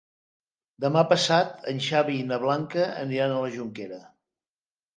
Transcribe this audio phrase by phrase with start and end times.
[0.85, 4.05] Demà passat en Xavi i na Blanca aniran a la Jonquera.